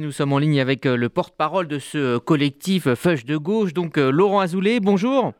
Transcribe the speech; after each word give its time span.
Nous 0.00 0.12
sommes 0.12 0.32
en 0.32 0.38
ligne 0.38 0.60
avec 0.60 0.86
euh, 0.86 0.96
le 0.96 1.08
porte-parole 1.08 1.66
de 1.66 1.80
ce 1.80 1.98
euh, 1.98 2.18
collectif 2.20 2.86
euh, 2.86 2.94
Feuche 2.94 3.24
de 3.24 3.36
gauche, 3.36 3.74
donc 3.74 3.96
Laurent 3.96 4.38
Azoulay. 4.38 4.78
Bonjour. 4.78 5.32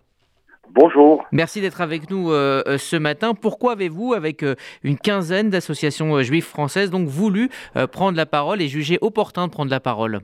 Bonjour. 0.74 1.24
Merci 1.30 1.60
d'être 1.60 1.80
avec 1.80 2.10
nous 2.10 2.30
ce 2.30 2.96
matin. 2.96 3.34
Pourquoi 3.34 3.72
avez-vous, 3.72 4.14
avec 4.14 4.44
une 4.82 4.98
quinzaine 4.98 5.48
d'associations 5.48 6.20
juives 6.22 6.44
françaises, 6.44 6.90
donc 6.90 7.06
voulu 7.06 7.50
prendre 7.92 8.16
la 8.16 8.26
parole 8.26 8.60
et 8.60 8.66
jugé 8.66 8.98
opportun 9.00 9.46
de 9.46 9.52
prendre 9.52 9.70
la 9.70 9.78
parole? 9.78 10.20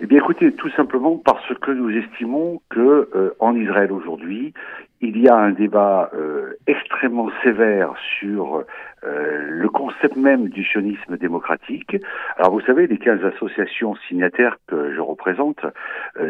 Eh 0.00 0.06
bien, 0.06 0.18
écoutez, 0.18 0.52
tout 0.52 0.70
simplement 0.70 1.18
parce 1.18 1.52
que 1.60 1.72
nous 1.72 1.90
estimons 1.90 2.62
que 2.70 3.34
en 3.38 3.54
Israël 3.54 3.92
aujourd'hui, 3.92 4.54
il 5.02 5.20
y 5.20 5.28
a 5.28 5.34
un 5.34 5.50
débat 5.50 6.10
euh, 6.14 6.54
extrêmement 6.68 7.28
sévère 7.42 7.92
sur 8.20 8.64
euh, 9.04 9.46
le 9.50 9.68
concept 9.68 10.16
même 10.16 10.48
du 10.48 10.62
sionisme 10.62 11.16
démocratique. 11.16 11.96
Alors, 12.38 12.52
vous 12.52 12.60
savez, 12.60 12.86
les 12.86 12.98
15 12.98 13.24
associations 13.24 13.96
signataires 14.08 14.58
que 14.68 14.91
représente 15.22 15.64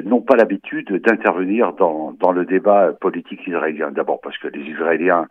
n'ont 0.05 0.21
pas 0.21 0.37
l'habitude 0.37 0.93
d'intervenir 0.93 1.73
dans, 1.73 2.13
dans 2.13 2.33
le 2.33 2.45
débat 2.45 2.93
politique 2.93 3.47
israélien. 3.47 3.91
D'abord 3.91 4.21
parce 4.21 4.37
que 4.39 4.49
les 4.49 4.61
Israéliens 4.61 5.27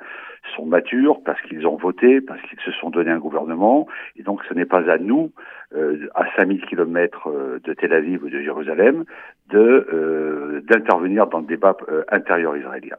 sont 0.55 0.65
matures, 0.65 1.21
parce 1.23 1.41
qu'ils 1.41 1.67
ont 1.67 1.75
voté, 1.75 2.21
parce 2.21 2.41
qu'ils 2.43 2.59
se 2.59 2.71
sont 2.71 2.89
donné 2.89 3.11
un 3.11 3.19
gouvernement, 3.19 3.87
et 4.17 4.23
donc 4.23 4.41
ce 4.49 4.53
n'est 4.53 4.65
pas 4.65 4.89
à 4.89 4.97
nous, 4.97 5.31
euh, 5.75 6.09
à 6.15 6.25
5000 6.35 6.65
kilomètres 6.65 7.29
euh, 7.29 7.59
de 7.63 7.73
Tel 7.73 7.93
Aviv 7.93 8.23
ou 8.23 8.29
de 8.29 8.41
Jérusalem, 8.41 9.05
de 9.49 9.87
euh, 9.93 10.61
d'intervenir 10.67 11.27
dans 11.27 11.39
le 11.39 11.45
débat 11.45 11.77
intérieur 12.09 12.57
israélien. 12.57 12.97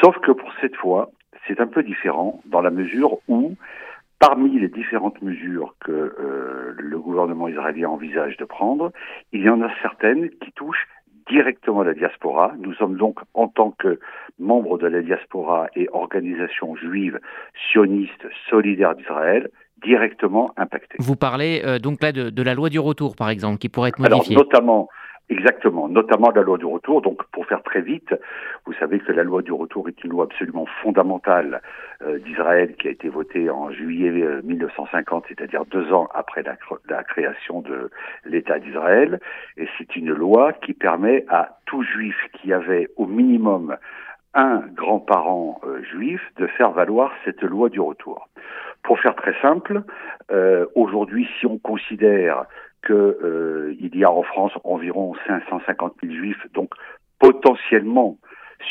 Sauf 0.00 0.18
que 0.20 0.32
pour 0.32 0.50
cette 0.60 0.76
fois, 0.76 1.10
c'est 1.46 1.60
un 1.60 1.66
peu 1.66 1.82
différent 1.82 2.40
dans 2.46 2.60
la 2.60 2.70
mesure 2.70 3.18
où 3.28 3.54
Parmi 4.18 4.58
les 4.58 4.68
différentes 4.68 5.22
mesures 5.22 5.74
que 5.80 6.74
le 6.76 6.98
gouvernement 6.98 7.46
israélien 7.46 7.88
envisage 7.88 8.36
de 8.36 8.44
prendre, 8.44 8.90
il 9.32 9.42
y 9.42 9.48
en 9.48 9.62
a 9.62 9.70
certaines 9.80 10.28
qui 10.30 10.50
touchent 10.52 10.88
directement 11.30 11.82
la 11.82 11.94
diaspora. 11.94 12.52
Nous 12.58 12.74
sommes 12.74 12.96
donc, 12.96 13.20
en 13.34 13.48
tant 13.48 13.70
que 13.70 14.00
membres 14.38 14.78
de 14.78 14.86
la 14.86 15.02
diaspora 15.02 15.68
et 15.76 15.88
organisation 15.92 16.76
juive 16.76 17.20
sioniste 17.70 18.26
solidaire 18.48 18.94
d'Israël, 18.94 19.50
directement 19.82 20.52
impactés. 20.56 20.96
Vous 20.98 21.16
parlez 21.16 21.62
euh, 21.64 21.78
donc 21.78 22.02
là 22.02 22.12
de, 22.12 22.42
la 22.42 22.54
loi 22.54 22.68
du 22.68 22.78
retour, 22.78 23.14
par 23.14 23.30
exemple, 23.30 23.58
qui 23.58 23.68
pourrait 23.68 23.90
être 23.90 24.00
modifiée. 24.00 24.34
Alors, 24.36 24.46
notamment, 24.46 24.88
Exactement, 25.30 25.88
notamment 25.88 26.30
la 26.30 26.40
loi 26.40 26.56
du 26.56 26.64
retour. 26.64 27.02
Donc, 27.02 27.22
pour 27.32 27.44
faire 27.46 27.62
très 27.62 27.82
vite, 27.82 28.14
vous 28.64 28.72
savez 28.74 28.98
que 28.98 29.12
la 29.12 29.24
loi 29.24 29.42
du 29.42 29.52
retour 29.52 29.86
est 29.88 30.02
une 30.02 30.10
loi 30.10 30.24
absolument 30.24 30.64
fondamentale 30.82 31.60
euh, 32.02 32.18
d'Israël 32.18 32.76
qui 32.76 32.88
a 32.88 32.90
été 32.90 33.10
votée 33.10 33.50
en 33.50 33.70
juillet 33.70 34.10
1950, 34.42 35.24
euh, 35.24 35.26
c'est-à-dire 35.28 35.66
deux 35.66 35.92
ans 35.92 36.08
après 36.14 36.42
la, 36.42 37.04
création 37.04 37.60
de 37.60 37.90
l'État 38.24 38.58
d'Israël. 38.58 39.20
Et 39.58 39.68
c'est 39.76 39.96
une 39.96 40.12
loi 40.12 40.54
qui 40.54 40.72
permet 40.72 41.26
à 41.28 41.58
tout 41.66 41.82
juif 41.82 42.16
qui 42.32 42.54
avait 42.54 42.88
au 42.96 43.04
minimum 43.04 43.76
un 44.32 44.62
grand-parent 44.74 45.60
euh, 45.64 45.82
juif 45.82 46.22
de 46.38 46.46
faire 46.46 46.70
valoir 46.70 47.12
cette 47.26 47.42
loi 47.42 47.68
du 47.68 47.80
retour. 47.80 48.28
Pour 48.88 48.98
faire 49.00 49.14
très 49.16 49.38
simple, 49.42 49.82
aujourd'hui, 50.74 51.28
si 51.38 51.44
on 51.44 51.58
considère 51.58 52.46
qu'il 52.86 52.94
euh, 52.94 53.76
y 53.78 54.02
a 54.02 54.10
en 54.10 54.22
France 54.22 54.52
environ 54.64 55.14
550 55.26 55.96
000 56.02 56.14
juifs, 56.14 56.46
donc 56.54 56.70
potentiellement 57.18 58.16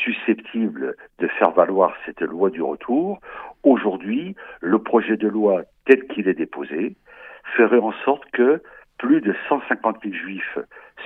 susceptibles 0.04 0.96
de 1.20 1.28
faire 1.28 1.52
valoir 1.52 1.94
cette 2.04 2.22
loi 2.22 2.50
du 2.50 2.64
retour. 2.64 3.20
Aujourd'hui, 3.62 4.36
le 4.60 4.80
projet 4.80 5.18
de 5.18 5.28
loi 5.28 5.62
tel 5.86 6.08
qu'il 6.08 6.28
est 6.28 6.34
déposé 6.34 6.96
ferait 7.56 7.78
en 7.78 7.94
sorte 8.04 8.26
que 8.32 8.64
plus 8.98 9.22
de 9.22 9.36
150 9.50 9.98
000 10.02 10.16
juifs 10.16 10.58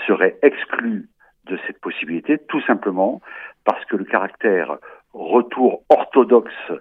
seraient 0.08 0.38
exclus 0.42 1.10
de 1.48 1.60
cette 1.68 1.82
possibilité, 1.82 2.38
tout 2.48 2.62
simplement 2.62 3.20
parce 3.66 3.84
que 3.88 3.98
le 3.98 4.06
caractère 4.06 4.78
retour 5.12 5.84
orthodoxe 5.90 6.72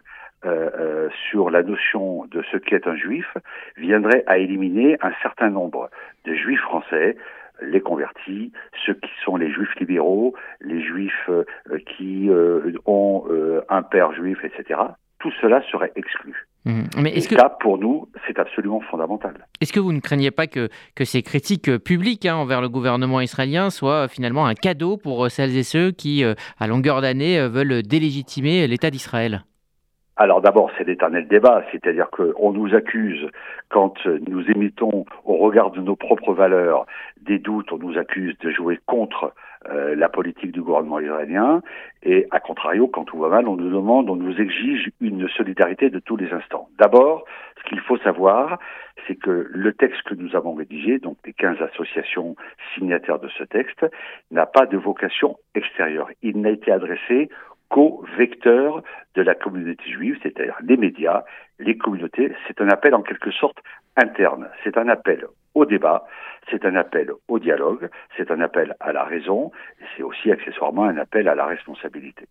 euh, 0.47 0.71
euh, 0.79 1.09
sur 1.29 1.51
la 1.51 1.63
notion 1.63 2.25
de 2.31 2.43
ce 2.51 2.57
qu'est 2.57 2.87
un 2.87 2.97
juif 2.97 3.27
viendrait 3.77 4.25
à 4.27 4.39
éliminer 4.39 4.97
un 5.03 5.13
certain 5.21 5.51
nombre 5.51 5.91
de 6.25 6.33
juifs 6.33 6.63
français, 6.63 7.19
les 7.61 7.83
convertis, 7.83 8.51
ceux 8.87 8.95
qui 8.95 9.11
sont 9.23 9.37
les 9.37 9.53
juifs 9.53 9.75
libéraux, 9.79 10.35
les 10.63 10.83
juifs 10.83 11.29
euh, 11.29 11.45
qui 11.85 12.31
ont 12.87 13.25
un 13.69 13.83
père 13.83 14.15
juif, 14.15 14.39
etc. 14.43 14.81
Tout 15.19 15.31
cela 15.43 15.61
serait 15.71 15.93
exclu. 15.95 16.47
Mmh. 16.65 16.83
Mais 17.03 17.11
est-ce 17.11 17.29
que... 17.29 17.37
ça, 17.37 17.51
pour 17.61 17.77
nous, 17.77 18.09
c'est 18.27 18.39
absolument 18.39 18.81
fondamental. 18.81 19.47
Est-ce 19.61 19.75
que 19.75 19.81
vous 19.81 19.93
ne 19.93 20.01
craignez 20.01 20.31
pas 20.31 20.47
que, 20.47 20.71
que 20.95 21.05
ces 21.05 21.23
critiques 21.23 21.77
publiques 21.85 22.25
hein, 22.25 22.37
envers 22.37 22.63
le 22.63 22.71
gouvernement 22.71 23.21
israélien 23.21 23.69
soient 23.69 24.09
finalement 24.09 24.47
un 24.47 24.55
cadeau 24.55 24.97
pour 24.97 25.31
celles 25.31 25.55
et 25.55 25.65
ceux 25.65 25.91
qui, 25.91 26.25
à 26.25 26.67
longueur 26.67 27.03
d'année, 27.03 27.47
veulent 27.47 27.83
délégitimer 27.83 28.67
l'État 28.67 28.91
d'Israël? 28.91 29.43
Alors 30.17 30.41
d'abord, 30.43 30.71
c'est 30.77 30.85
l'éternel 30.85 31.29
débat, 31.29 31.65
c'est-à-dire 31.73 32.11
qu'on 32.11 32.53
nous 32.53 32.75
accuse, 32.75 33.27
quand 33.69 33.95
nous 34.07 34.51
émettons 34.51 35.07
au 35.25 35.37
regard 35.37 35.71
de 35.71 35.81
nos 35.81 35.97
propres 35.97 36.35
valeurs 36.35 36.85
des 37.23 37.39
doutes, 37.39 37.73
on 37.73 37.79
nous 37.79 37.97
accuse 37.97 38.37
de 38.39 38.51
jouer 38.51 38.79
contre 38.87 39.33
euh, 39.69 39.95
la 39.95 40.09
politique 40.09 40.53
du 40.53 40.63
gouvernement 40.63 41.01
israélien, 41.01 41.63
et 42.03 42.27
à 42.31 42.41
contrario, 42.41 42.89
quand 42.89 43.05
tout 43.05 43.19
va 43.19 43.29
mal, 43.29 43.47
on 43.47 43.57
nous 43.57 43.71
demande, 43.71 44.09
on 44.09 44.17
nous 44.17 44.41
exige 44.41 44.91
une 45.01 45.29
solidarité 45.29 45.91
de 45.91 45.99
tous 45.99 46.17
les 46.17 46.33
instants. 46.33 46.69
D'abord, 46.79 47.25
ce 47.59 47.69
qu'il 47.69 47.81
faut 47.81 47.99
savoir, 47.99 48.59
c'est 49.07 49.17
que 49.17 49.49
le 49.51 49.73
texte 49.75 50.03
que 50.03 50.15
nous 50.15 50.35
avons 50.35 50.55
rédigé, 50.55 50.99
donc 50.99 51.19
les 51.27 51.35
15 51.35 51.61
associations 51.61 52.37
signataires 52.75 53.19
de 53.19 53.29
ce 53.29 53.45
texte, 53.45 53.87
n'a 54.31 54.47
pas 54.47 54.67
de 54.67 54.77
vocation 54.77 55.37
extérieure. 55.55 56.09
Il 56.23 56.41
n'a 56.41 56.51
été 56.51 56.73
adressé 56.73 57.29
co-vecteur 57.71 58.83
de 59.15 59.23
la 59.23 59.35
communauté 59.35 59.85
juive, 59.91 60.19
c'est-à-dire 60.23 60.57
les 60.63 60.77
médias, 60.77 61.25
les 61.59 61.79
communautés. 61.79 62.33
C'est 62.47 62.61
un 62.61 62.69
appel 62.69 62.95
en 62.95 63.03
quelque 63.03 63.31
sorte 63.31 63.59
interne. 63.97 64.49
C'est 64.63 64.77
un 64.77 64.89
appel 64.89 65.27
au 65.55 65.65
débat, 65.65 66.07
c'est 66.51 66.65
un 66.65 66.77
appel 66.77 67.11
au 67.29 67.39
dialogue, 67.39 67.89
c'est 68.17 68.31
un 68.31 68.41
appel 68.41 68.77
à 68.81 68.93
la 68.93 69.05
raison, 69.05 69.51
c'est 69.97 70.03
aussi 70.03 70.31
accessoirement 70.31 70.85
un 70.85 70.97
appel 70.99 71.29
à 71.29 71.35
la 71.35 71.47
responsabilité. 71.47 72.29